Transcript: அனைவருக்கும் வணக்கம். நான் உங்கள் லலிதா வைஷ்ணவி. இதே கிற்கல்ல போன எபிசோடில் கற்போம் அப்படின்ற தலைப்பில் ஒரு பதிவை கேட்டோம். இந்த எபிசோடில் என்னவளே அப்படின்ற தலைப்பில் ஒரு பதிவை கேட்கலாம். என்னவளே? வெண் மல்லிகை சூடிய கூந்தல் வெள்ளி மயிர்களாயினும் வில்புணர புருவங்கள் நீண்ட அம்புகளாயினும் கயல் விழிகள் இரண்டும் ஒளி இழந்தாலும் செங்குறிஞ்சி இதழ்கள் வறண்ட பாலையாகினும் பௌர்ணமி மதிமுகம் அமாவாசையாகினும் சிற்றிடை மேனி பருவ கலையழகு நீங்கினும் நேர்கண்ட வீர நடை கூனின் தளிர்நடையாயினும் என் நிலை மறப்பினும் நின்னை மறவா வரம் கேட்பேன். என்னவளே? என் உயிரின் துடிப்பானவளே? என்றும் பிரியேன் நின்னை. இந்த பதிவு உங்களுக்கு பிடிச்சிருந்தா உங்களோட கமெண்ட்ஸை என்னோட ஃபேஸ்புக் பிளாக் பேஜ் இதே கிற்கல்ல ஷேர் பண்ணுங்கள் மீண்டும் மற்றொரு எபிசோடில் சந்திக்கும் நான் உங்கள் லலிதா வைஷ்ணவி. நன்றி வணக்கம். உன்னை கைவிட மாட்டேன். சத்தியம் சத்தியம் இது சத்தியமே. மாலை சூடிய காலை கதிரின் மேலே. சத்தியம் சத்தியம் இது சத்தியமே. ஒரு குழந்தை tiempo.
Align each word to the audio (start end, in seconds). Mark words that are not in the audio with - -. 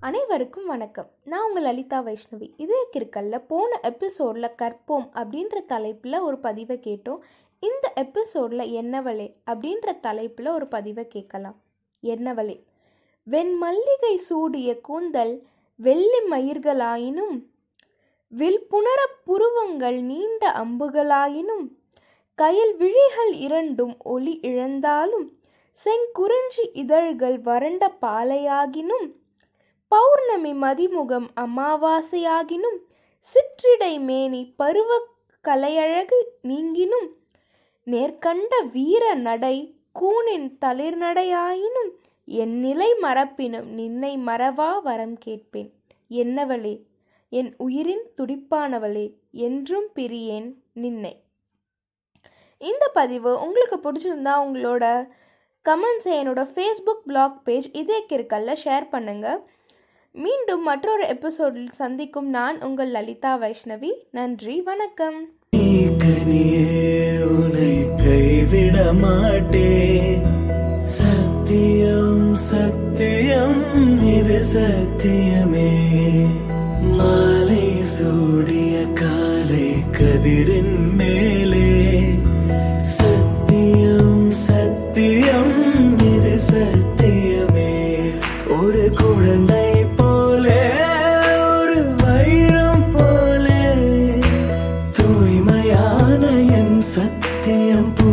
அனைவருக்கும் 0.00 0.66
வணக்கம். 0.66 1.10
நான் 1.24 1.48
உங்கள் 1.48 1.62
லலிதா 1.62 2.02
வைஷ்ணவி. 2.02 2.50
இதே 2.56 2.86
கிற்கல்ல 2.92 3.42
போன 3.46 3.80
எபிசோடில் 3.82 4.54
கற்போம் 4.58 5.06
அப்படின்ற 5.12 5.64
தலைப்பில் 5.66 6.18
ஒரு 6.18 6.38
பதிவை 6.38 6.80
கேட்டோம். 6.82 7.18
இந்த 7.60 7.92
எபிசோடில் 7.94 8.74
என்னவளே 8.74 9.34
அப்படின்ற 9.46 10.00
தலைப்பில் 10.00 10.46
ஒரு 10.46 10.68
பதிவை 10.68 11.06
கேட்கலாம். 11.06 11.56
என்னவளே? 12.02 12.62
வெண் 13.22 13.52
மல்லிகை 13.54 14.16
சூடிய 14.16 14.80
கூந்தல் 14.80 15.46
வெள்ளி 15.76 16.20
மயிர்களாயினும் 16.30 17.44
வில்புணர 18.28 19.06
புருவங்கள் 19.24 20.00
நீண்ட 20.02 20.52
அம்புகளாயினும் 20.52 21.66
கயல் 22.42 22.76
விழிகள் 22.76 23.32
இரண்டும் 23.32 23.96
ஒளி 23.98 24.40
இழந்தாலும் 24.42 25.38
செங்குறிஞ்சி 25.84 26.64
இதழ்கள் 26.72 27.40
வறண்ட 27.40 27.96
பாலையாகினும் 28.00 29.08
பௌர்ணமி 29.92 30.52
மதிமுகம் 30.52 31.28
அமாவாசையாகினும் 31.40 32.78
சிற்றிடை 33.26 34.00
மேனி 34.00 34.54
பருவ 34.56 34.90
கலையழகு 35.44 36.18
நீங்கினும் 36.42 37.08
நேர்கண்ட 37.86 38.52
வீர 38.72 39.14
நடை 39.14 39.56
கூனின் 40.00 40.48
தளிர்நடையாயினும் 40.64 41.90
என் 42.24 42.54
நிலை 42.58 42.94
மறப்பினும் 43.02 43.68
நின்னை 43.70 44.18
மறவா 44.26 44.82
வரம் 44.82 45.16
கேட்பேன். 45.18 45.70
என்னவளே? 46.10 46.74
என் 47.32 47.54
உயிரின் 47.58 48.04
துடிப்பானவளே? 48.16 49.06
என்றும் 49.30 49.88
பிரியேன் 49.94 50.48
நின்னை. 50.74 51.14
இந்த 52.60 52.88
பதிவு 52.88 53.40
உங்களுக்கு 53.40 53.76
பிடிச்சிருந்தா 53.76 54.34
உங்களோட 54.44 54.84
கமெண்ட்ஸை 55.64 56.14
என்னோட 56.20 56.42
ஃபேஸ்புக் 56.54 57.04
பிளாக் 57.06 57.44
பேஜ் 57.44 57.68
இதே 57.72 58.04
கிற்கல்ல 58.08 58.56
ஷேர் 58.64 58.86
பண்ணுங்கள் 58.92 59.40
மீண்டும் 60.12 60.62
மற்றொரு 60.62 61.06
எபிசோடில் 61.08 61.68
சந்திக்கும் 61.68 62.30
நான் 62.30 62.62
உங்கள் 62.62 62.90
லலிதா 62.90 63.40
வைஷ்ணவி. 63.40 63.90
நன்றி 64.10 64.60
வணக்கம். 64.60 65.28
உன்னை 67.28 67.86
கைவிட 67.96 68.92
மாட்டேன். 68.92 70.22
சத்தியம் 70.84 72.34
சத்தியம் 72.34 73.98
இது 74.06 74.40
சத்தியமே. 74.54 75.72
மாலை 76.96 77.82
சூடிய 77.82 78.86
காலை 78.94 79.74
கதிரின் 79.92 80.92
மேலே. 80.96 82.04
சத்தியம் 82.80 84.30
சத்தியம் 84.30 85.98
இது 85.98 86.38
சத்தியமே. 86.52 87.96
ஒரு 88.60 88.90
குழந்தை 88.96 89.66
tiempo. 97.48 98.07